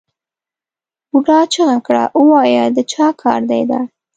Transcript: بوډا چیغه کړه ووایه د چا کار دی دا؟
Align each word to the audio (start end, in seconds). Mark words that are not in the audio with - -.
بوډا 1.09 1.39
چیغه 1.53 1.77
کړه 1.87 2.03
ووایه 2.19 2.65
د 2.75 2.77
چا 2.91 3.05
کار 3.21 3.39
دی 3.51 3.63
دا؟ 3.69 3.79